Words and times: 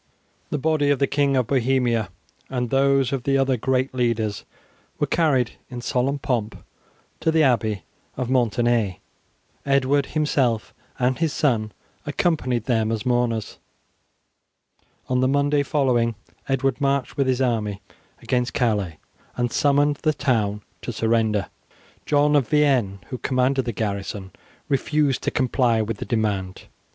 The 0.49 0.57
body 0.57 0.89
of 0.89 0.97
the 0.97 1.05
King 1.05 1.37
of 1.37 1.45
Bohemia 1.45 2.09
and 2.49 2.71
those 2.71 3.13
of 3.13 3.21
the 3.21 3.37
other 3.37 3.55
great 3.55 3.93
leaders 3.93 4.45
were 4.97 5.05
carried 5.05 5.51
in 5.69 5.79
solemn 5.81 6.17
pomp 6.17 6.57
to 7.19 7.29
the 7.29 7.43
Abbey 7.43 7.83
of 8.17 8.27
Maintenay. 8.27 8.97
Edward 9.63 10.07
himself 10.07 10.73
and 10.97 11.19
his 11.19 11.33
son 11.33 11.71
accompanied 12.03 12.63
them 12.63 12.91
as 12.91 13.05
mourners. 13.05 13.59
On 15.07 15.19
the 15.19 15.27
Monday 15.27 15.61
following 15.61 16.15
Edward 16.49 16.81
marched 16.81 17.15
with 17.15 17.27
his 17.27 17.39
army 17.39 17.79
against 18.23 18.55
Calais, 18.55 18.97
and 19.37 19.51
summoned 19.51 19.97
the 19.97 20.13
town 20.13 20.63
to 20.81 20.91
surrender. 20.91 21.49
John 22.07 22.35
of 22.35 22.47
Vienne, 22.49 23.01
who 23.11 23.19
commanded 23.19 23.65
the 23.65 23.71
garrison, 23.71 24.31
refused 24.67 25.21
to 25.21 25.29
comply 25.29 25.79
with 25.83 25.97
the 25.97 26.05
demand. 26.05 26.63